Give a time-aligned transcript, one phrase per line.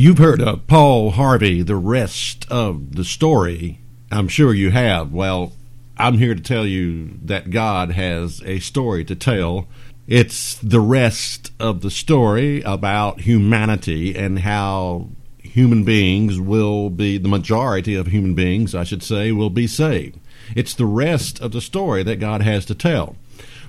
[0.00, 3.80] You've heard of Paul Harvey, the rest of the story.
[4.12, 5.12] I'm sure you have.
[5.12, 5.54] Well,
[5.96, 9.66] I'm here to tell you that God has a story to tell.
[10.06, 15.08] It's the rest of the story about humanity and how
[15.38, 20.20] human beings will be, the majority of human beings, I should say, will be saved.
[20.54, 23.16] It's the rest of the story that God has to tell,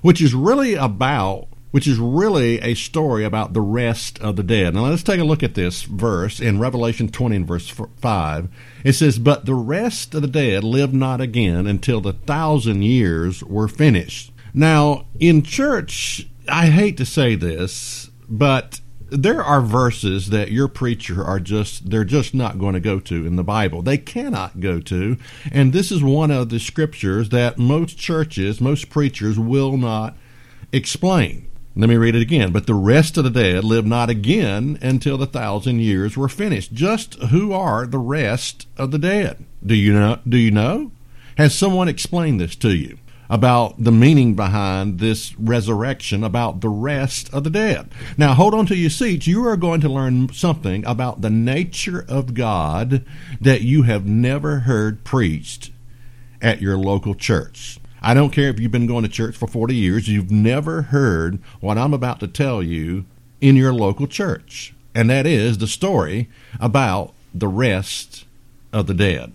[0.04, 4.74] which is really about which is really a story about the rest of the dead.
[4.74, 8.50] Now let's take a look at this verse in Revelation 20 and verse 5.
[8.84, 13.44] It says, But the rest of the dead lived not again until the thousand years
[13.44, 14.32] were finished.
[14.54, 21.24] Now, in church, I hate to say this, but there are verses that your preacher
[21.24, 23.82] are just they're just not going to go to in the Bible.
[23.82, 25.18] They cannot go to,
[25.52, 30.16] and this is one of the scriptures that most churches, most preachers will not
[30.72, 31.49] explain.
[31.76, 32.52] Let me read it again.
[32.52, 36.74] But the rest of the dead live not again until the thousand years were finished.
[36.74, 39.46] Just who are the rest of the dead?
[39.66, 40.20] Do you know?
[40.28, 40.92] Do you know?
[41.38, 42.98] Has someone explained this to you?
[43.30, 47.90] about the meaning behind this resurrection, about the rest of the dead.
[48.18, 49.28] Now, hold on to your seats.
[49.28, 53.06] You are going to learn something about the nature of God
[53.40, 55.72] that you have never heard preached
[56.42, 57.80] at your local church.
[58.02, 61.40] I don't care if you've been going to church for 40 years, you've never heard
[61.60, 63.06] what I'm about to tell you
[63.42, 64.74] in your local church.
[64.96, 68.26] And that is the story about the rest
[68.74, 69.34] of the dead.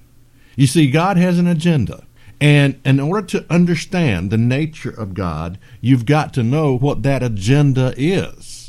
[0.57, 2.05] You see, God has an agenda.
[2.41, 7.23] And in order to understand the nature of God, you've got to know what that
[7.23, 8.64] agenda is.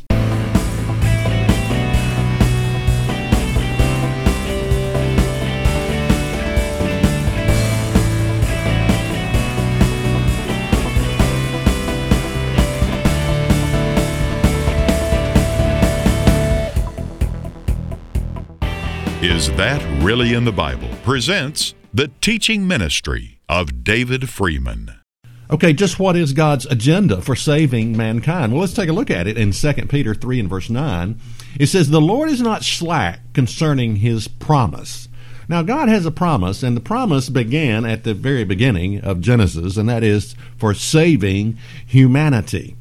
[19.35, 20.87] Is That Really in the Bible?
[21.03, 24.95] presents the teaching ministry of David Freeman.
[25.51, 28.53] Okay, just what is God's agenda for saving mankind?
[28.53, 31.19] Well, let's take a look at it in 2 Peter 3 and verse 9.
[31.59, 35.09] It says, The Lord is not slack concerning his promise.
[35.49, 39.75] Now, God has a promise, and the promise began at the very beginning of Genesis,
[39.75, 42.77] and that is for saving humanity,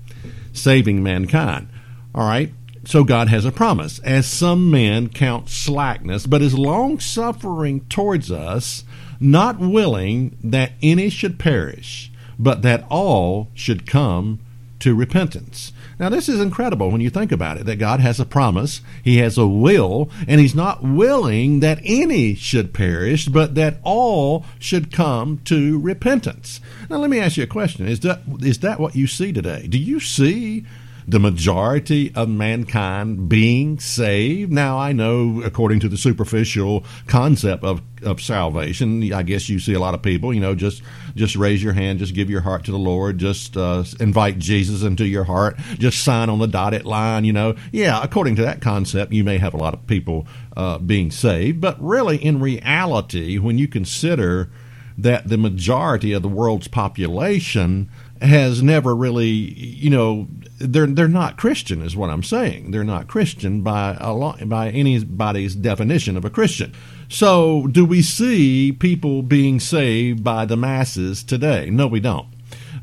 [0.52, 1.66] saving mankind.
[2.14, 2.54] All right?
[2.86, 3.98] So God has a promise.
[4.00, 8.84] As some men count slackness, but is long suffering towards us,
[9.20, 14.40] not willing that any should perish, but that all should come
[14.80, 15.72] to repentance.
[15.98, 19.16] Now, this is incredible when you think about it that God has a promise, He
[19.18, 24.92] has a will, and He's not willing that any should perish, but that all should
[24.92, 26.60] come to repentance.
[26.90, 29.66] Now, let me ask you a question Is that, is that what you see today?
[29.68, 30.66] Do you see
[31.06, 34.52] the majority of mankind being saved.
[34.52, 39.74] Now, I know, according to the superficial concept of, of salvation, I guess you see
[39.74, 40.82] a lot of people, you know, just
[41.14, 44.82] just raise your hand, just give your heart to the Lord, just uh, invite Jesus
[44.82, 47.54] into your heart, just sign on the dotted line, you know.
[47.70, 50.26] Yeah, according to that concept, you may have a lot of people
[50.56, 54.50] uh, being saved, but really, in reality, when you consider
[54.96, 61.36] that the majority of the world's population has never really, you know, they're they're not
[61.36, 62.70] Christian, is what I'm saying.
[62.70, 66.72] They're not Christian by a lot, by anybody's definition of a Christian.
[67.08, 71.70] So, do we see people being saved by the masses today?
[71.70, 72.28] No, we don't.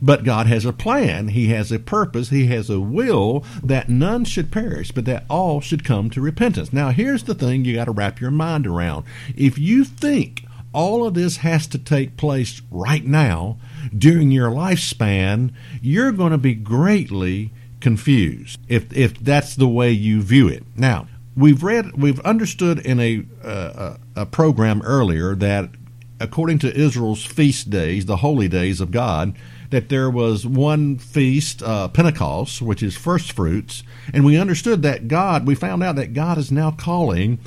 [0.02, 1.30] But God has a plan.
[1.30, 2.30] He has a purpose.
[2.30, 6.74] He has a will that none should perish, but that all should come to repentance.
[6.74, 9.06] Now, here's the thing you got to wrap your mind around.
[9.36, 13.58] If you think all of this has to take place right now
[13.98, 20.22] during your lifespan, you're going to be greatly confused if if that's the way you
[20.22, 20.64] view it.
[20.76, 25.72] Now, we've read we've understood in a uh, a program earlier that
[26.20, 29.36] according to Israel's feast days, the holy days of God,
[29.72, 33.84] that there was one feast, uh, Pentecost, which is first fruits,
[34.14, 35.48] and we understood that God.
[35.48, 37.40] We found out that God is now calling,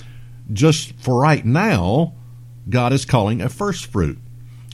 [0.52, 2.14] just for right now,
[2.68, 4.18] God is calling a first fruit.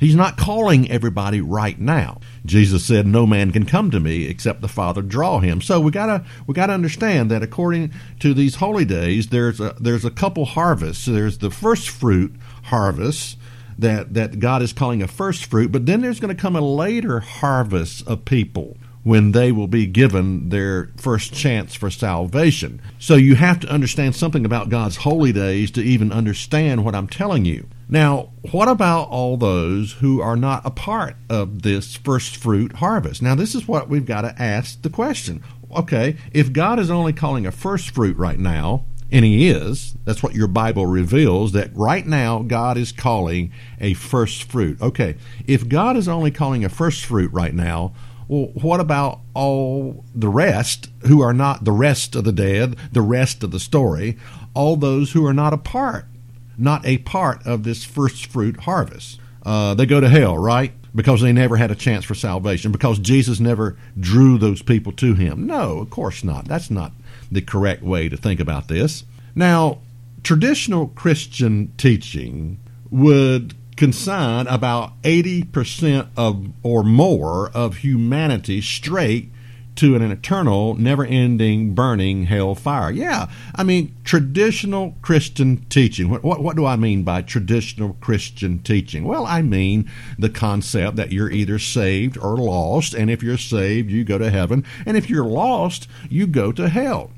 [0.01, 2.21] He's not calling everybody right now.
[2.47, 5.91] Jesus said, "No man can come to me except the Father draw him." So we
[5.91, 7.91] gotta we gotta understand that according
[8.21, 11.05] to these holy days, there's a there's a couple harvests.
[11.05, 12.35] There's the first fruit
[12.65, 13.37] harvest
[13.79, 16.63] that that God is calling a first fruit, but then there's going to come a
[16.63, 22.81] later harvest of people when they will be given their first chance for salvation.
[22.99, 27.07] So you have to understand something about God's holy days to even understand what I'm
[27.07, 27.67] telling you.
[27.93, 33.21] Now, what about all those who are not a part of this first fruit harvest?
[33.21, 35.43] Now, this is what we've got to ask the question.
[35.77, 39.97] Okay, if God is only calling a first fruit right now, And he is.
[40.05, 44.81] That's what your Bible reveals that right now God is calling a first fruit.
[44.81, 45.17] Okay,
[45.47, 47.93] if God is only calling a first fruit right now,
[48.29, 53.03] well, what about all the rest who are not the rest of the dead, the
[53.03, 54.17] rest of the story,
[54.55, 56.07] all those who are not a part,
[56.57, 59.19] not a part of this first fruit harvest?
[59.45, 60.73] Uh, they go to hell, right?
[60.95, 65.15] Because they never had a chance for salvation, because Jesus never drew those people to
[65.15, 65.47] him.
[65.47, 66.47] No, of course not.
[66.47, 66.93] That's not
[67.31, 69.05] the correct way to think about this.
[69.35, 69.79] Now,
[70.23, 72.59] traditional Christian teaching
[72.91, 79.33] would consign about 80% of or more of humanity straight
[79.77, 82.91] to an eternal, never ending, burning hell fire.
[82.91, 86.11] Yeah, I mean, traditional Christian teaching.
[86.11, 89.05] What, what, what, do I mean by traditional Christian teaching?
[89.05, 93.91] Well, I mean the concept that you're either saved or lost, and if you're saved,
[93.91, 97.11] you go to heaven, and if you're lost, you go to hell.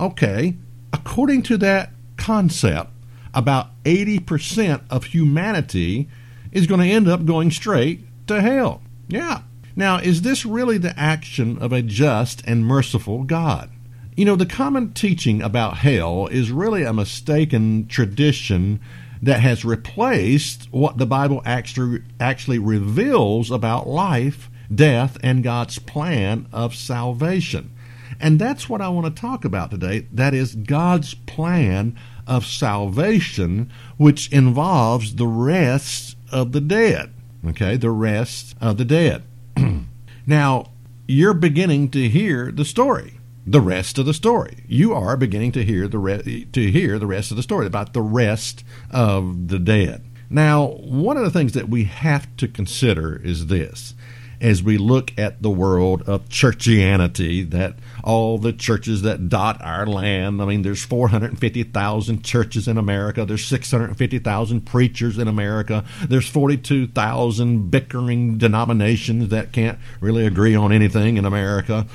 [0.00, 0.56] Okay,
[0.92, 2.90] according to that concept,
[3.34, 6.08] about 80% of humanity
[6.52, 8.82] is going to end up going straight to hell.
[9.08, 9.42] Yeah.
[9.80, 13.70] Now, is this really the action of a just and merciful God?
[14.14, 18.80] You know, the common teaching about hell is really a mistaken tradition
[19.22, 26.46] that has replaced what the Bible actually, actually reveals about life, death, and God's plan
[26.52, 27.70] of salvation.
[28.20, 30.06] And that's what I want to talk about today.
[30.12, 31.96] That is God's plan
[32.26, 37.14] of salvation, which involves the rest of the dead.
[37.48, 39.22] Okay, the rest of the dead.
[40.30, 40.66] Now,
[41.08, 44.62] you're beginning to hear the story, the rest of the story.
[44.68, 47.94] You are beginning to hear the re- to hear the rest of the story about
[47.94, 50.04] the rest of the dead.
[50.30, 53.94] Now, one of the things that we have to consider is this
[54.40, 57.74] as we look at the world of churchianity, that
[58.04, 60.40] all the churches that dot our land.
[60.40, 63.24] I mean, there's 450,000 churches in America.
[63.24, 65.84] There's 650,000 preachers in America.
[66.08, 71.86] There's 42,000 bickering denominations that can't really agree on anything in America.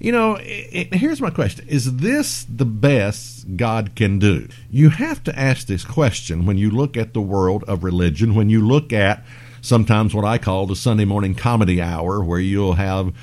[0.00, 4.48] You know, it, it, here's my question Is this the best God can do?
[4.70, 8.50] You have to ask this question when you look at the world of religion, when
[8.50, 9.24] you look at
[9.60, 13.14] sometimes what I call the Sunday morning comedy hour, where you'll have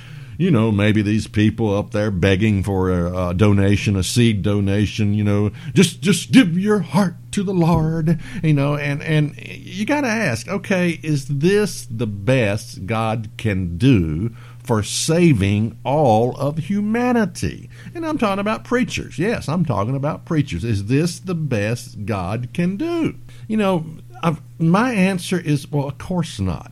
[0.41, 5.13] you know, maybe these people up there begging for a, a, donation, a seed donation,
[5.13, 9.85] you know, just just give your heart to the Lord, you know, and and you
[9.85, 16.57] got to ask, okay, is this the best God can do for saving all of
[16.57, 17.69] humanity?
[17.93, 19.19] And I'm talking about preachers.
[19.19, 20.63] Yes, I'm talking about preachers.
[20.63, 23.13] Is this the best God can do?
[23.47, 23.85] You know,
[24.23, 26.70] I've, my answer is well, of course not.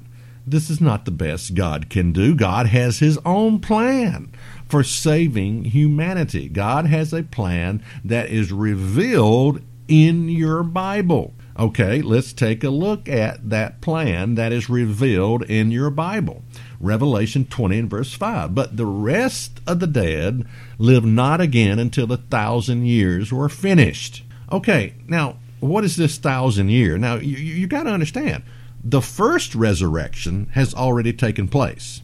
[0.50, 2.34] This is not the best God can do.
[2.34, 4.32] God has His own plan
[4.68, 6.50] for saving humanity.
[6.50, 11.34] God has a plan that is revealed in your Bible.
[11.58, 16.44] Okay, let's take a look at that plan that is revealed in your Bible.
[16.80, 18.56] Revelation 20 and verse 5.
[18.56, 20.48] But the rest of the dead
[20.78, 24.24] live not again until the thousand years were finished.
[24.52, 26.98] Okay, now what is this thousand year?
[26.98, 28.44] Now, you, you got to understand,
[28.84, 32.02] the first resurrection has already taken place.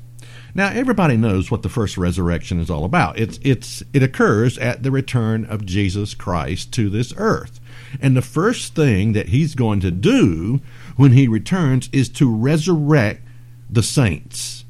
[0.54, 3.20] Now, everybody knows what the first resurrection is all about.
[3.20, 7.60] It's, it's, it occurs at the return of Jesus Christ to this earth.
[8.00, 10.62] And the first thing that he's going to do
[10.96, 13.22] when he returns is to resurrect
[13.70, 14.64] the saints.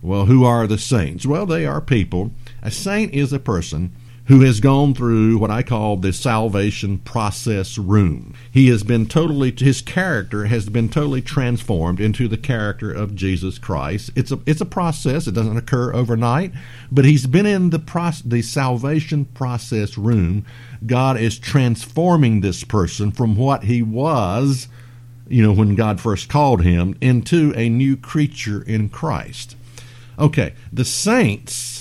[0.00, 1.26] Well, who are the saints?
[1.26, 2.30] Well, they are people.
[2.62, 3.92] A saint is a person
[4.26, 8.34] who has gone through what I call the salvation process room.
[8.52, 13.58] He has been totally, his character has been totally transformed into the character of Jesus
[13.58, 14.10] Christ.
[14.14, 15.26] It's a, it's a process.
[15.26, 16.52] It doesn't occur overnight,
[16.90, 20.46] but he's been in the process, the salvation process room.
[20.86, 24.68] God is transforming this person from what he was,
[25.26, 29.56] you know, when God first called him, into a new creature in Christ.
[30.18, 31.71] Okay, the saints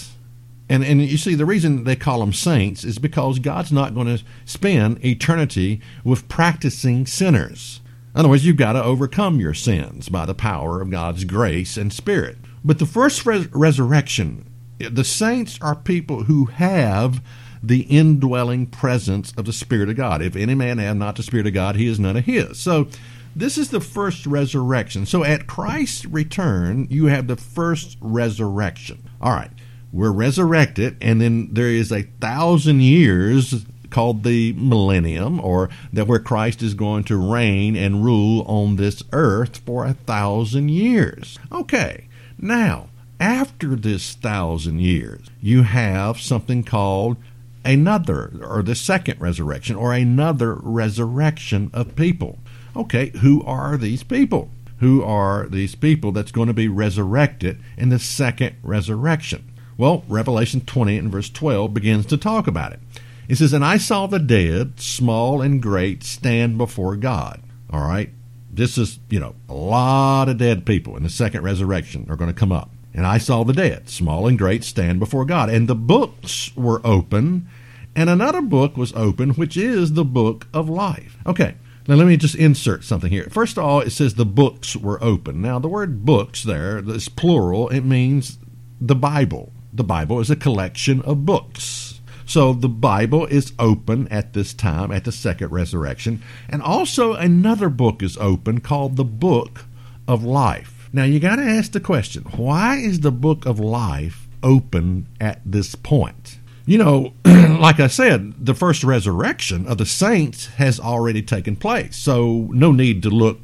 [0.71, 4.07] and, and you see, the reason they call them saints is because God's not going
[4.07, 7.81] to spend eternity with practicing sinners.
[8.15, 11.75] In other words, you've got to overcome your sins by the power of God's grace
[11.75, 12.37] and Spirit.
[12.63, 14.49] But the first res- resurrection,
[14.79, 17.21] the saints are people who have
[17.61, 20.21] the indwelling presence of the Spirit of God.
[20.21, 22.57] If any man have not the Spirit of God, he is none of his.
[22.59, 22.87] So
[23.35, 25.05] this is the first resurrection.
[25.05, 29.09] So at Christ's return, you have the first resurrection.
[29.19, 29.51] All right
[29.91, 36.19] we're resurrected, and then there is a thousand years called the millennium, or that where
[36.19, 41.37] Christ is going to reign and rule on this earth for a thousand years.
[41.51, 42.07] Okay,
[42.37, 42.87] now
[43.19, 47.17] after this thousand years, you have something called
[47.63, 52.39] another, or the second resurrection, or another resurrection of people.
[52.75, 54.49] Okay, who are these people?
[54.79, 59.50] Who are these people that's going to be resurrected in the second resurrection?
[59.81, 62.79] Well, Revelation 20 and verse 12 begins to talk about it.
[63.27, 67.41] It says, And I saw the dead, small and great, stand before God.
[67.67, 68.11] All right?
[68.53, 72.31] This is, you know, a lot of dead people in the second resurrection are going
[72.31, 72.69] to come up.
[72.93, 75.49] And I saw the dead, small and great, stand before God.
[75.49, 77.49] And the books were open,
[77.95, 81.17] and another book was open, which is the book of life.
[81.25, 81.55] Okay,
[81.87, 83.29] now let me just insert something here.
[83.31, 85.41] First of all, it says the books were open.
[85.41, 88.37] Now, the word books there is plural, it means
[88.79, 89.51] the Bible.
[89.73, 92.01] The Bible is a collection of books.
[92.25, 96.21] So the Bible is open at this time, at the second resurrection.
[96.49, 99.65] And also another book is open called the Book
[100.07, 100.89] of Life.
[100.93, 105.41] Now you got to ask the question why is the Book of Life open at
[105.45, 106.37] this point?
[106.65, 111.95] You know, like I said, the first resurrection of the saints has already taken place.
[111.95, 113.39] So no need to look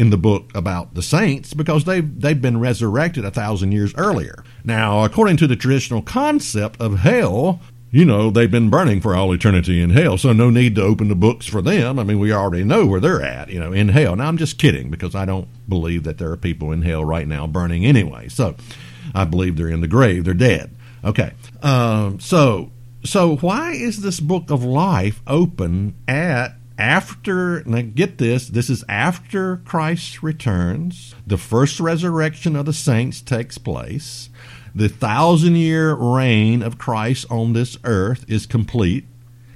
[0.00, 4.42] in the book about the saints because they've they've been resurrected a thousand years earlier.
[4.64, 9.30] Now, according to the traditional concept of hell, you know, they've been burning for all
[9.34, 11.98] eternity in hell, so no need to open the books for them.
[11.98, 14.16] I mean, we already know where they're at, you know, in hell.
[14.16, 17.28] Now, I'm just kidding because I don't believe that there are people in hell right
[17.28, 18.28] now burning anyway.
[18.28, 18.56] So
[19.14, 20.74] I believe they're in the grave, they're dead.
[21.04, 21.32] Okay.
[21.62, 22.70] Um, so,
[23.04, 28.82] so why is this book of life open at after now get this this is
[28.88, 31.14] after christ returns.
[31.26, 34.30] The first resurrection of the saints takes place.
[34.74, 39.04] The thousand year reign of christ on this earth is complete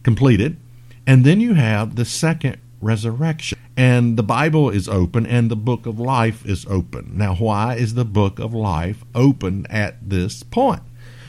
[0.02, 0.58] completed.
[1.06, 3.58] And then you have the second resurrection.
[3.76, 7.12] And the bible is open and the book of life is open.
[7.16, 10.82] Now why is the book of life open at this point?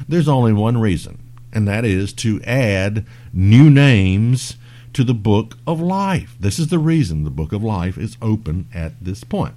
[0.09, 1.19] There's only one reason
[1.53, 4.57] and that is to add new names
[4.95, 6.37] to the book of life.
[6.39, 9.53] This is the reason the book of life is open at this point.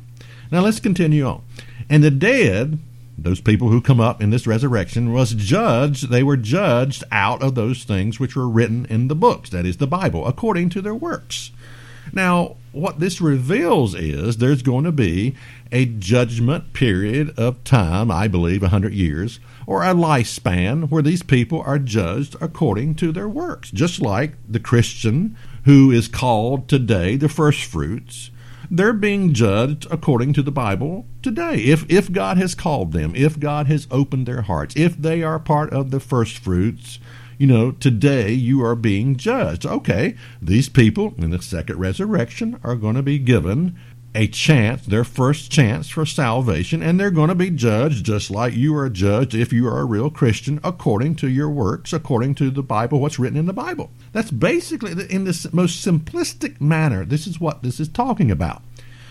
[0.50, 1.44] Now let's continue on.
[1.88, 2.80] And the dead,
[3.16, 7.54] those people who come up in this resurrection, was judged, they were judged out of
[7.54, 10.94] those things which were written in the books, that is the Bible, according to their
[10.94, 11.52] works.
[12.12, 15.36] Now, what this reveals is there's going to be
[15.70, 21.60] a judgment period of time, I believe 100 years, or a lifespan where these people
[21.60, 23.70] are judged according to their works.
[23.70, 28.30] Just like the Christian who is called today the first fruits,
[28.70, 31.56] they're being judged according to the Bible today.
[31.56, 35.38] If if God has called them, if God has opened their hearts, if they are
[35.38, 36.98] part of the first fruits,
[37.36, 39.66] you know, today you are being judged.
[39.66, 43.78] Okay, these people in the second resurrection are going to be given
[44.14, 48.54] a chance, their first chance for salvation, and they're going to be judged just like
[48.54, 52.50] you are judged if you are a real Christian according to your works, according to
[52.50, 53.90] the Bible, what's written in the Bible.
[54.12, 58.62] That's basically, in this most simplistic manner, this is what this is talking about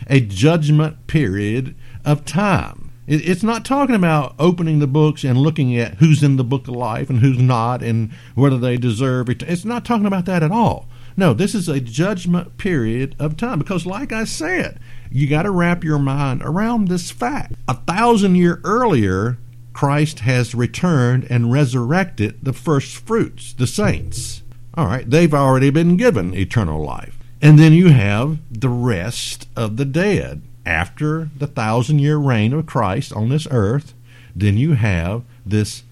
[0.10, 1.76] a judgment period
[2.06, 2.92] of time.
[3.08, 6.76] It's not talking about opening the books and looking at who's in the book of
[6.76, 9.44] life and who's not and whether they deserve it.
[9.44, 10.88] It's not talking about that at all.
[11.20, 14.80] No, this is a judgment period of time because, like I said,
[15.12, 17.56] you got to wrap your mind around this fact.
[17.68, 19.40] A thousand year earlier,
[19.74, 24.44] Christ has returned and resurrected the first fruits, the saints.
[24.76, 27.18] All right, they've already been given eternal life.
[27.42, 30.44] And then you have the rest of the dead.
[30.68, 33.96] After the thousand year reign of Christ on this earth,
[34.36, 35.84] then you have this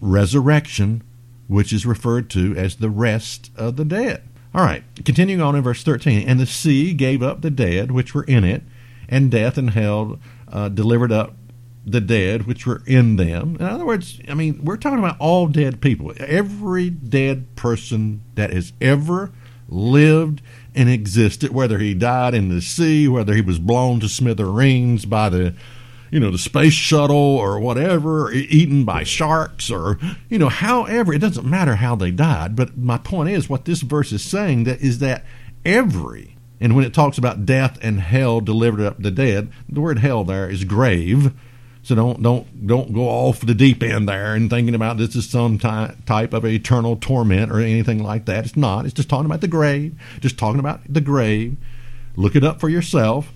[0.00, 1.02] resurrection,
[1.46, 4.22] which is referred to as the rest of the dead.
[4.54, 6.28] All right, continuing on in verse 13.
[6.28, 8.62] And the sea gave up the dead which were in it,
[9.08, 10.18] and death and hell
[10.48, 11.34] uh, delivered up
[11.86, 13.56] the dead which were in them.
[13.56, 16.12] In other words, I mean, we're talking about all dead people.
[16.18, 19.32] Every dead person that has ever
[19.68, 20.42] lived
[20.74, 25.28] and existed, whether he died in the sea, whether he was blown to smithereens by
[25.28, 25.54] the
[26.12, 31.20] you know, the space shuttle or whatever, eaten by sharks or, you know, however, it
[31.20, 32.54] doesn't matter how they died.
[32.54, 35.24] But my point is, what this verse is saying that is that
[35.64, 40.00] every, and when it talks about death and hell delivered up the dead, the word
[40.00, 41.32] hell there is grave.
[41.82, 45.28] So don't don't don't go off the deep end there and thinking about this is
[45.28, 48.44] some ty- type of eternal torment or anything like that.
[48.44, 48.84] It's not.
[48.84, 49.98] It's just talking about the grave.
[50.20, 51.56] Just talking about the grave.
[52.14, 53.32] Look it up for yourself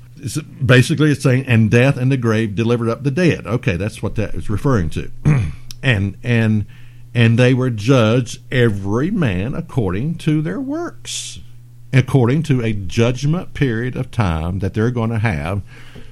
[0.64, 3.46] basically it's saying and death and the grave delivered up the dead.
[3.46, 5.10] Okay that's what that is referring to.
[5.82, 6.66] And and
[7.14, 11.38] and they were judged every man according to their works
[11.92, 15.62] according to a judgment period of time that they're going to have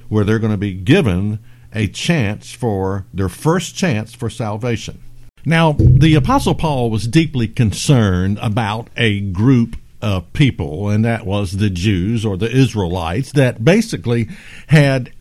[0.09, 1.39] where they're going to be given
[1.73, 5.01] a chance for their first chance for salvation.
[5.45, 11.53] Now, the Apostle Paul was deeply concerned about a group of people, and that was
[11.53, 14.29] the Jews or the Israelites that basically
[14.67, 15.11] had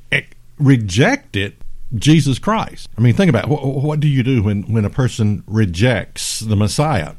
[0.59, 1.57] rejected
[1.95, 2.89] Jesus Christ.
[2.97, 3.51] I mean, think about it.
[3.51, 7.15] What, what do you do when, when a person rejects the Messiah?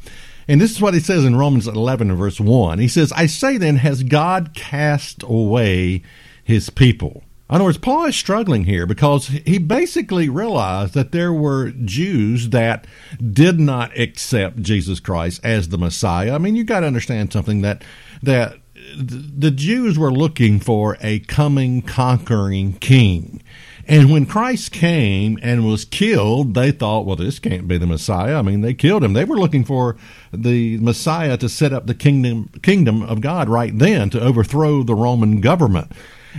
[0.47, 2.79] And this is what he says in Romans 11 and verse 1.
[2.79, 6.03] He says, I say then, has God cast away
[6.43, 7.23] his people?
[7.47, 12.49] In other words, Paul is struggling here because he basically realized that there were Jews
[12.49, 12.87] that
[13.21, 16.33] did not accept Jesus Christ as the Messiah.
[16.33, 17.83] I mean, you got to understand something that
[18.23, 18.57] that
[18.97, 23.43] the Jews were looking for a coming conquering king.
[23.87, 28.39] And when Christ came and was killed, they thought, well, this can't be the Messiah.
[28.39, 29.13] I mean, they killed him.
[29.13, 29.95] They were looking for
[30.33, 34.95] the Messiah to set up the kingdom kingdom of God right then to overthrow the
[34.95, 35.91] Roman government.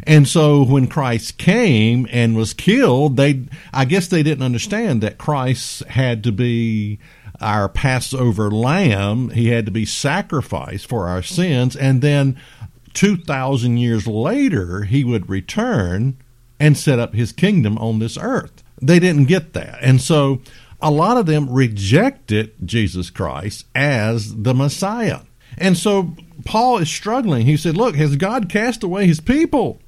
[0.04, 5.18] And so when Christ came and was killed, they I guess they didn't understand that
[5.18, 6.98] Christ had to be
[7.40, 9.30] our Passover lamb.
[9.30, 12.38] He had to be sacrificed for our sins and then
[12.94, 16.16] 2000 years later he would return
[16.58, 18.62] and set up his kingdom on this earth.
[18.80, 19.78] They didn't get that.
[19.82, 20.40] And so
[20.80, 25.20] a lot of them rejected Jesus Christ as the Messiah.
[25.58, 27.46] And so Paul is struggling.
[27.46, 29.80] He said, Look, has God cast away his people?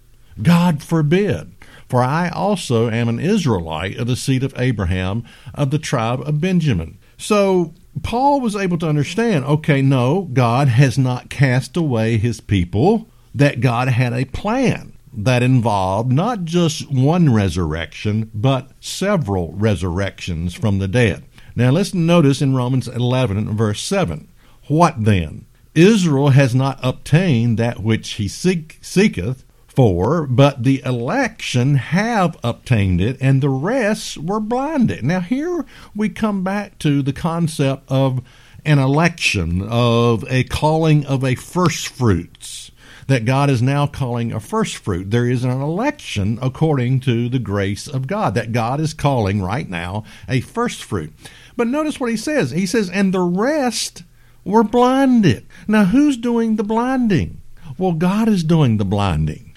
[0.42, 1.54] God forbid.
[1.88, 6.40] For I also am an Israelite of the seed of Abraham, of the tribe of
[6.40, 6.98] Benjamin.
[7.16, 13.08] So Paul was able to understand okay, no, God has not cast away his people,
[13.34, 20.78] that God had a plan that involved not just one resurrection, but several resurrections from
[20.78, 21.24] the dead.
[21.56, 24.28] Now let's notice in Romans 11 verse 7.
[24.68, 25.46] What then?
[25.74, 29.44] Israel has not obtained that which he seek, seeketh,
[29.78, 35.04] for, but the election have obtained it, and the rest were blinded.
[35.04, 38.20] Now, here we come back to the concept of
[38.64, 42.72] an election, of a calling of a first fruits,
[43.06, 45.12] that God is now calling a first fruit.
[45.12, 49.70] There is an election according to the grace of God, that God is calling right
[49.70, 51.12] now a first fruit.
[51.56, 52.50] But notice what he says.
[52.50, 54.02] He says, and the rest
[54.44, 55.46] were blinded.
[55.68, 57.40] Now, who's doing the blinding?
[57.78, 59.47] Well, God is doing the blinding.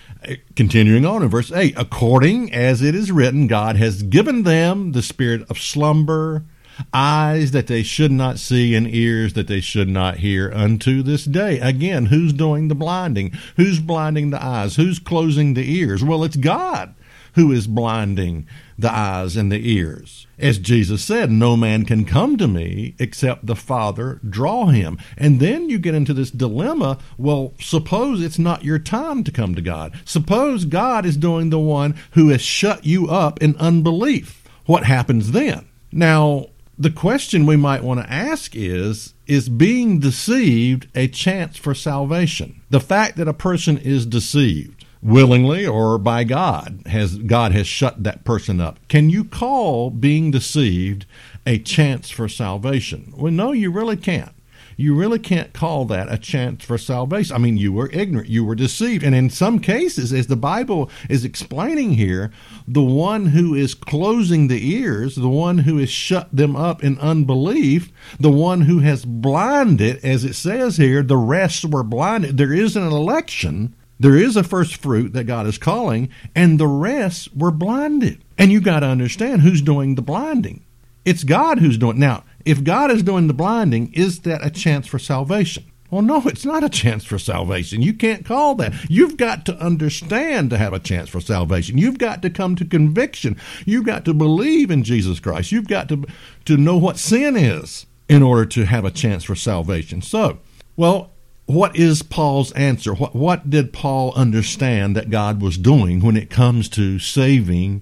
[0.56, 5.02] Continuing on in verse 8, according as it is written, God has given them the
[5.02, 6.46] spirit of slumber,
[6.94, 11.26] eyes that they should not see, and ears that they should not hear unto this
[11.26, 11.60] day.
[11.60, 13.32] Again, who's doing the blinding?
[13.56, 14.76] Who's blinding the eyes?
[14.76, 16.04] Who's closing the ears?
[16.04, 16.94] Well, it's God
[17.34, 20.28] who is blinding the eyes and the ears.
[20.38, 24.98] As Jesus said, no man can come to me except the Father draw him.
[25.18, 29.56] And then you get into this dilemma well, suppose it's not your time to come
[29.56, 29.94] to God.
[30.04, 34.48] Suppose God is doing the one who has shut you up in unbelief.
[34.66, 35.68] What happens then?
[35.92, 41.76] Now, the question we might want to ask is Is being deceived a chance for
[41.76, 42.62] salvation?
[42.72, 48.04] The fact that a person is deceived willingly or by God has God has shut
[48.04, 48.80] that person up.
[48.88, 51.06] Can you call being deceived
[51.46, 53.14] a chance for salvation?
[53.16, 54.34] Well, no, you really can't.
[54.78, 57.36] You really can't call that a chance for salvation.
[57.36, 59.04] I mean, you were ignorant, you were deceived.
[59.04, 62.32] And in some cases, as the Bible is explaining here,
[62.68, 66.98] the one who is closing the ears, the one who has shut them up in
[66.98, 72.38] unbelief, the one who has blinded, as it says here, the rest were blinded.
[72.38, 76.68] There is an election there is a first fruit that God is calling, and the
[76.68, 78.24] rest were blinded.
[78.36, 80.66] And you got to understand who's doing the blinding.
[81.06, 82.00] It's God who's doing.
[82.00, 85.66] Now, if God is doing the blinding, is that a chance for salvation?
[85.92, 87.84] Well, no, it's not a chance for salvation.
[87.84, 88.74] You can't call that.
[88.90, 91.78] You've got to understand to have a chance for salvation.
[91.78, 93.38] You've got to come to conviction.
[93.66, 95.52] You've got to believe in Jesus Christ.
[95.52, 96.06] You've got to
[96.46, 100.02] to know what sin is in order to have a chance for salvation.
[100.02, 100.40] So,
[100.76, 101.12] well,
[101.52, 102.94] what is Paul's answer?
[102.94, 107.82] What, what did Paul understand that God was doing when it comes to saving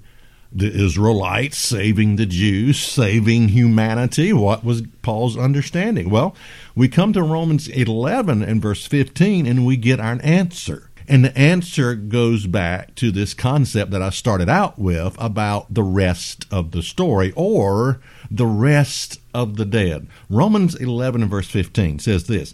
[0.51, 4.33] the Israelites, saving the Jews, saving humanity?
[4.33, 6.09] What was Paul's understanding?
[6.09, 6.35] Well,
[6.75, 10.89] we come to Romans 11 and verse 15 and we get our answer.
[11.07, 15.83] And the answer goes back to this concept that I started out with about the
[15.83, 20.07] rest of the story or the rest of the dead.
[20.29, 22.53] Romans 11 and verse 15 says this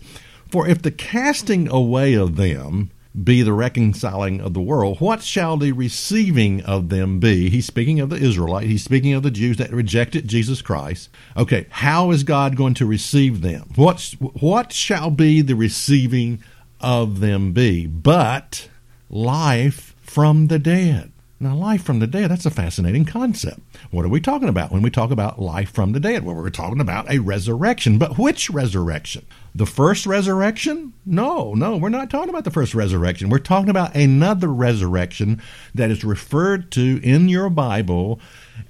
[0.49, 2.91] for if the casting away of them
[3.23, 7.49] be the reconciling of the world, what shall the receiving of them be?
[7.49, 8.67] He's speaking of the Israelite.
[8.67, 11.09] He's speaking of the Jews that rejected Jesus Christ.
[11.37, 13.69] Okay, how is God going to receive them?
[13.75, 16.43] What's, what shall be the receiving
[16.81, 17.87] of them be?
[17.87, 18.69] But
[19.09, 21.11] life from the dead.
[21.37, 23.59] Now, life from the dead, that's a fascinating concept.
[23.91, 26.23] What are we talking about when we talk about life from the dead?
[26.23, 27.97] Well, we're talking about a resurrection.
[27.97, 29.25] But which resurrection?
[29.55, 30.91] The first resurrection?
[31.05, 33.29] No, no, we're not talking about the first resurrection.
[33.29, 35.41] We're talking about another resurrection
[35.73, 38.19] that is referred to in your Bible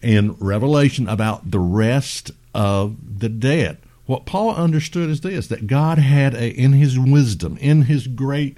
[0.03, 3.79] in Revelation about the rest of the dead.
[4.05, 8.55] What Paul understood is this that God had a, in his wisdom, in his great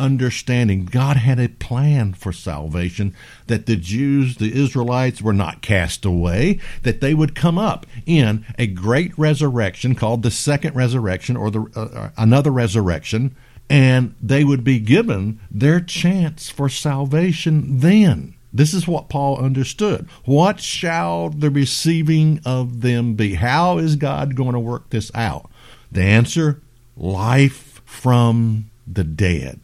[0.00, 0.86] understanding.
[0.86, 3.14] God had a plan for salvation,
[3.46, 8.44] that the Jews, the Israelites, were not cast away, that they would come up in
[8.58, 13.36] a great resurrection called the second resurrection or the uh, uh another resurrection,
[13.68, 18.34] and they would be given their chance for salvation then.
[18.52, 20.08] This is what Paul understood.
[20.24, 23.34] What shall the receiving of them be?
[23.34, 25.48] How is God going to work this out?
[25.92, 26.60] The answer
[26.96, 29.60] life from the dead.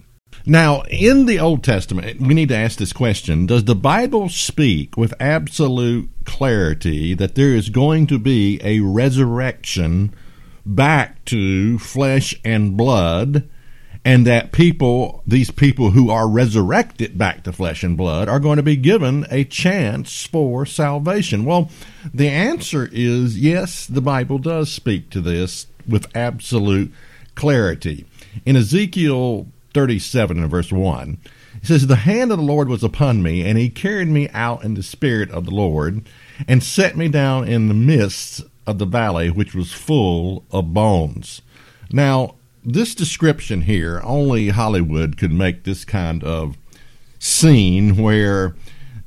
[0.48, 4.96] Now, in the Old Testament, we need to ask this question Does the Bible speak
[4.96, 10.14] with absolute clarity that there is going to be a resurrection
[10.64, 13.48] back to flesh and blood?
[14.04, 18.58] And that people, these people who are resurrected back to flesh and blood, are going
[18.58, 21.44] to be given a chance for salvation?
[21.44, 21.70] Well,
[22.14, 26.92] the answer is yes, the Bible does speak to this with absolute
[27.34, 28.06] clarity.
[28.44, 31.18] In Ezekiel 37 and verse 1.
[31.56, 34.64] It says, The hand of the Lord was upon me, and he carried me out
[34.64, 36.08] in the spirit of the Lord,
[36.48, 41.42] and set me down in the midst of the valley, which was full of bones.
[41.92, 46.56] Now, this description here, only Hollywood could make this kind of
[47.18, 48.56] scene where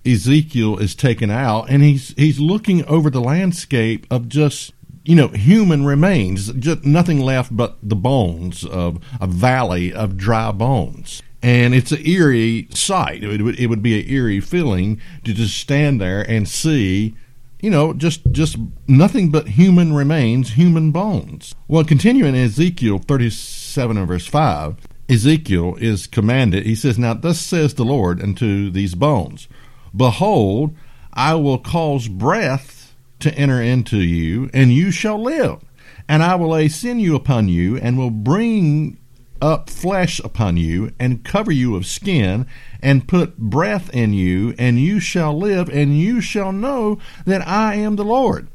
[0.06, 4.74] Ezekiel is taken out and he's he's looking over the landscape of just
[5.10, 10.52] you know, human remains, just nothing left but the bones of a valley of dry
[10.52, 11.24] bones.
[11.42, 13.24] And it's an eerie sight.
[13.24, 17.16] It would, it would be an eerie feeling to just stand there and see,
[17.60, 21.56] you know, just just nothing but human remains, human bones.
[21.68, 24.78] Well, continuing in Ezekiel 37 and verse 5,
[25.10, 29.48] Ezekiel is commanded, he says, Now thus says the Lord unto these bones,
[29.96, 30.76] Behold,
[31.12, 32.79] I will cause breath
[33.20, 35.64] to enter into you, and you shall live.
[36.08, 38.98] And I will lay sinew upon you, and will bring
[39.42, 42.46] up flesh upon you, and cover you of skin,
[42.82, 47.76] and put breath in you, and you shall live, and you shall know that I
[47.76, 48.48] am the Lord.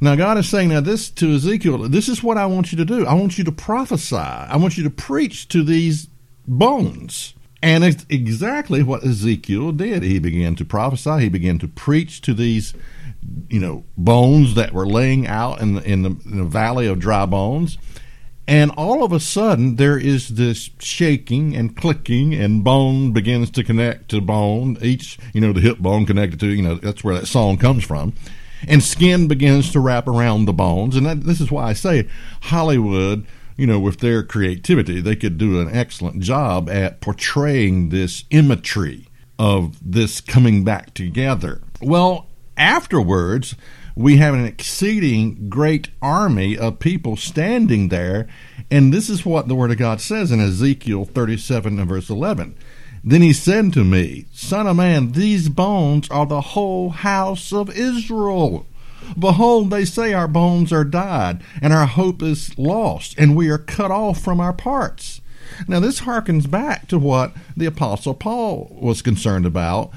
[0.00, 2.86] Now, God is saying now this to Ezekiel, this is what I want you to
[2.86, 3.06] do.
[3.06, 4.16] I want you to prophesy.
[4.16, 6.08] I want you to preach to these
[6.48, 7.34] bones.
[7.62, 10.02] And it's exactly what Ezekiel did.
[10.02, 12.72] He began to prophesy, he began to preach to these
[13.48, 16.98] you know bones that were laying out in the, in the, in the valley of
[16.98, 17.78] dry bones.
[18.48, 23.62] And all of a sudden there is this shaking and clicking and bone begins to
[23.62, 24.76] connect to bone.
[24.82, 27.84] Each you know the hip bone connected to you know that's where that song comes
[27.84, 28.14] from.
[28.66, 30.94] And skin begins to wrap around the bones.
[30.96, 32.08] And that, this is why i say
[32.42, 38.24] hollywood you know with their creativity they could do an excellent job at portraying this
[38.30, 39.06] imagery
[39.38, 41.62] of this coming back together.
[41.80, 42.29] Well
[42.60, 43.56] afterwards,
[43.96, 48.28] we have an exceeding great army of people standing there.
[48.70, 52.56] And this is what the Word of God says in Ezekiel 37 and verse 11.
[53.02, 57.70] Then he said to me, Son of man, these bones are the whole house of
[57.70, 58.66] Israel.
[59.18, 63.58] Behold, they say our bones are died, and our hope is lost, and we are
[63.58, 65.20] cut off from our parts.
[65.66, 69.90] Now, this harkens back to what the Apostle Paul was concerned about.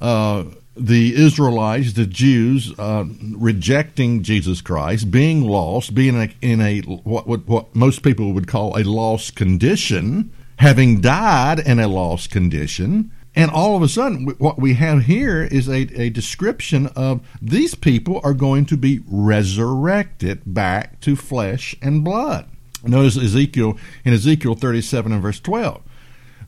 [0.00, 0.44] Uh,
[0.76, 3.04] the Israelites, the Jews, uh,
[3.36, 8.32] rejecting Jesus Christ, being lost, being in a, in a what, what, what most people
[8.32, 13.88] would call a lost condition, having died in a lost condition, and all of a
[13.88, 18.76] sudden, what we have here is a, a description of these people are going to
[18.76, 22.48] be resurrected back to flesh and blood.
[22.84, 25.82] Notice Ezekiel in Ezekiel 37 and verse 12.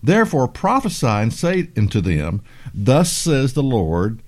[0.07, 2.41] Therefore prophesy and say unto them,
[2.73, 4.23] Thus says the Lord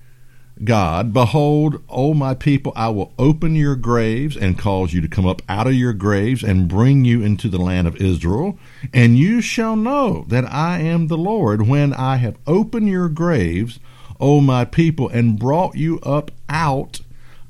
[0.61, 5.25] God, Behold, O my people, I will open your graves and cause you to come
[5.25, 8.59] up out of your graves and bring you into the land of Israel.
[8.93, 13.79] And you shall know that I am the Lord when I have opened your graves,
[14.19, 16.99] O my people, and brought you up out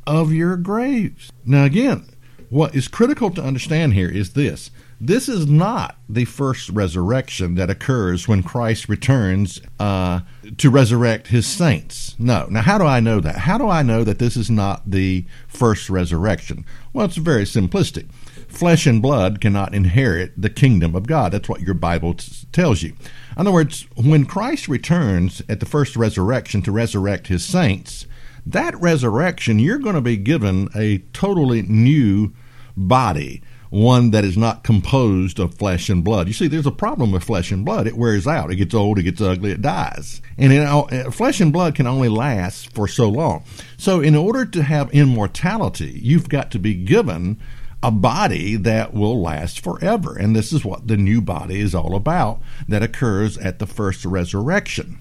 [0.06, 1.32] of your graves.
[1.44, 2.06] Now, again,
[2.52, 4.70] what is critical to understand here is this
[5.02, 10.22] this is not the first resurrection that occurs when Christ returns uh,
[10.58, 12.16] to resurrect his saints.
[12.20, 12.48] No.
[12.50, 13.38] Now, how do I know that?
[13.38, 16.66] How do I know that this is not the first resurrection?
[16.92, 18.10] Well, it's very simplistic.
[18.50, 21.32] flesh and blood cannot inherit the kingdom of God.
[21.32, 22.90] That's what your Bible t- tells you.
[22.90, 28.06] In other words, when Christ returns at the first resurrection to resurrect his saints,
[28.46, 32.34] that resurrection, you're going to be given a totally new
[32.76, 36.28] body one that is not composed of flesh and blood.
[36.28, 37.88] You see, there's a problem with flesh and blood.
[37.88, 38.52] It wears out.
[38.52, 38.98] It gets old.
[38.98, 39.52] It gets ugly.
[39.52, 40.22] It dies.
[40.38, 43.44] And it, uh, flesh and blood can only last for so long.
[43.78, 47.40] So, in order to have immortality, you've got to be given
[47.82, 50.18] a body that will last forever.
[50.18, 54.04] And this is what the new body is all about that occurs at the first
[54.04, 55.00] resurrection.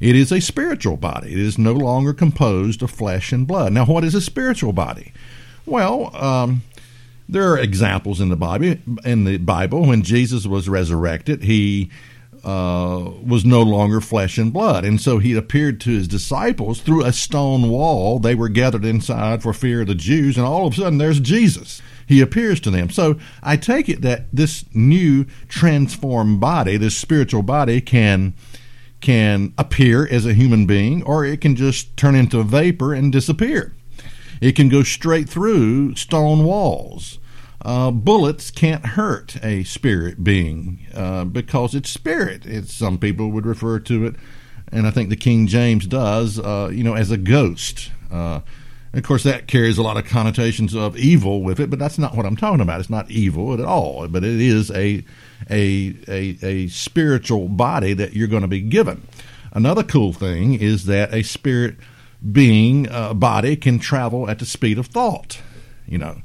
[0.00, 1.32] It is a spiritual body.
[1.32, 3.72] It is no longer composed of flesh and blood.
[3.72, 5.12] Now, what is a spiritual body?
[5.66, 6.62] Well, um,
[7.28, 8.76] there are examples in the Bible.
[9.04, 11.90] In the Bible, when Jesus was resurrected, he
[12.44, 17.04] uh, was no longer flesh and blood, and so he appeared to his disciples through
[17.04, 18.18] a stone wall.
[18.18, 21.20] They were gathered inside for fear of the Jews, and all of a sudden, there's
[21.20, 21.80] Jesus.
[22.06, 22.90] He appears to them.
[22.90, 28.34] So I take it that this new transformed body, this spiritual body, can
[29.00, 33.12] can appear as a human being, or it can just turn into a vapor and
[33.12, 33.74] disappear.
[34.40, 37.18] It can go straight through stone walls.
[37.64, 42.44] Uh, bullets can't hurt a spirit being uh, because it's spirit.
[42.44, 44.16] It's, some people would refer to it,
[44.70, 47.90] and I think the King James does, uh, you know, as a ghost.
[48.10, 48.40] Uh,
[48.92, 52.14] of course, that carries a lot of connotations of evil with it, but that's not
[52.14, 52.80] what I'm talking about.
[52.80, 55.02] It's not evil at all, but it is a
[55.50, 59.06] a a, a spiritual body that you're going to be given.
[59.52, 61.76] Another cool thing is that a spirit
[62.32, 65.40] being, a uh, body, can travel at the speed of thought.
[65.86, 66.22] You know.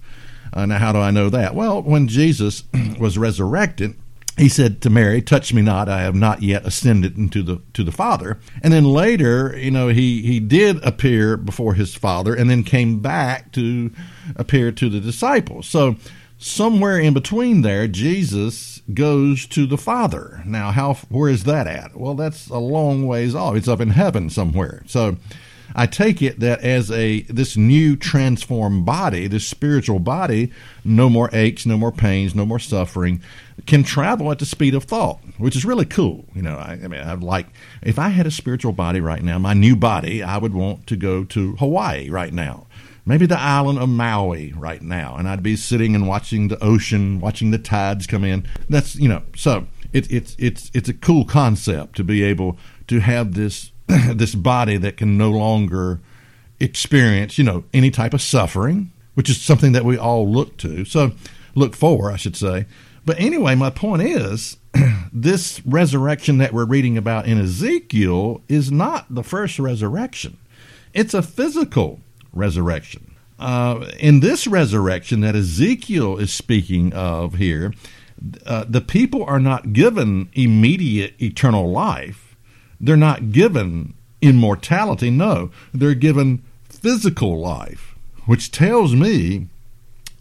[0.52, 1.54] Uh, now, how do I know that?
[1.54, 2.64] Well, when Jesus
[3.00, 3.96] was resurrected,
[4.40, 7.84] he said to Mary, "Touch me not; I have not yet ascended into the to
[7.84, 12.50] the Father." And then later, you know, he he did appear before his Father, and
[12.50, 13.92] then came back to
[14.36, 15.68] appear to the disciples.
[15.68, 15.98] So
[16.38, 20.42] somewhere in between there, Jesus goes to the Father.
[20.46, 21.98] Now, how where is that at?
[21.98, 23.56] Well, that's a long ways off.
[23.56, 24.84] It's up in heaven somewhere.
[24.88, 25.18] So
[25.76, 30.52] I take it that as a this new transformed body, this spiritual body,
[30.84, 33.22] no more aches, no more pains, no more suffering,
[33.66, 36.26] can travel at the speed of thought, which is really cool.
[36.34, 37.48] You know, I, I mean, I'd like
[37.82, 40.96] if I had a spiritual body right now, my new body, I would want to
[40.96, 42.68] go to Hawaii right now
[43.06, 47.20] maybe the island of Maui right now, and I'd be sitting and watching the ocean,
[47.20, 48.46] watching the tides come in.
[48.70, 53.00] That's you know, so it's it's it's it's a cool concept to be able to
[53.00, 53.72] have this
[54.14, 56.00] this body that can no longer
[56.60, 60.86] experience, you know, any type of suffering, which is something that we all look to.
[60.86, 61.12] So,
[61.56, 62.66] look for, I should say.
[63.06, 64.58] But anyway, my point is
[65.14, 70.38] this resurrection that we're reading about in Ezekiel is not the first resurrection,
[70.94, 72.00] it's a physical
[72.34, 73.16] resurrection.
[73.38, 77.74] Uh, in this resurrection that Ezekiel is speaking of here,
[78.46, 82.29] uh, the people are not given immediate eternal life
[82.80, 85.10] they're not given immortality.
[85.10, 89.48] No, they're given physical life, which tells me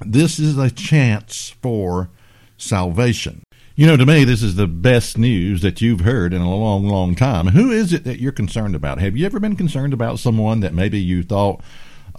[0.00, 2.08] this is a chance for
[2.56, 3.42] salvation.
[3.76, 6.88] You know, to me, this is the best news that you've heard in a long,
[6.88, 7.48] long time.
[7.48, 8.98] Who is it that you're concerned about?
[8.98, 11.60] Have you ever been concerned about someone that maybe you thought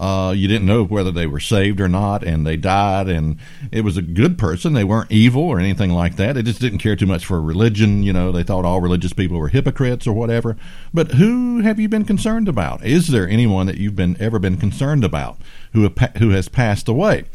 [0.00, 3.36] uh, you didn't know whether they were saved or not, and they died, and
[3.70, 4.72] it was a good person.
[4.72, 6.36] They weren't evil or anything like that.
[6.36, 8.02] They just didn't care too much for religion.
[8.02, 10.56] You know, they thought all religious people were hypocrites or whatever.
[10.94, 12.82] But who have you been concerned about?
[12.82, 15.36] Is there anyone that you've been ever been concerned about
[15.74, 15.86] who
[16.16, 17.26] who has passed away?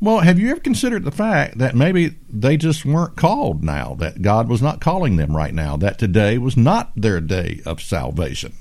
[0.00, 4.22] Well, have you ever considered the fact that maybe they just weren't called now, that
[4.22, 8.54] God was not calling them right now, that today was not their day of salvation?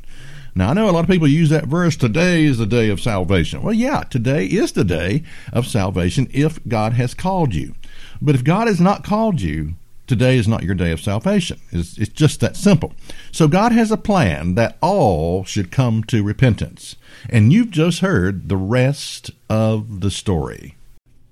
[0.56, 3.02] Now, I know a lot of people use that verse, today is the day of
[3.02, 3.64] salvation.
[3.64, 7.74] Well, yeah, today is the day of salvation if God has called you.
[8.22, 9.74] But if God has not called you,
[10.06, 11.60] today is not your day of salvation.
[11.72, 12.94] It's, it's just that simple.
[13.32, 16.98] So God has a plan that all should come to repentance.
[17.30, 20.76] And you've just heard the rest of the story.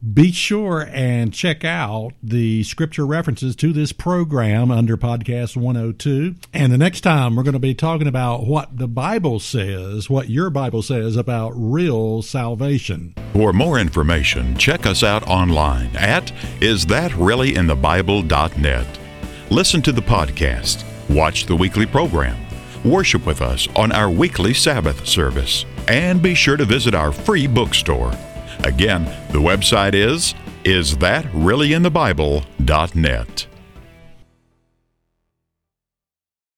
[0.02, 6.34] Be sure and check out the scripture references to this program under Podcast 102.
[6.52, 10.28] And the next time we're going to be talking about what the Bible says, what
[10.28, 13.14] your Bible says about real salvation.
[13.34, 19.00] For more information, check us out online at isthatreallyinthebible.net.
[19.52, 22.44] Listen to the podcast, watch the weekly program,
[22.84, 27.46] worship with us on our weekly Sabbath service, and be sure to visit our free
[27.46, 28.18] bookstore
[28.60, 33.51] Again, the website is isthatreallyinthebible.net.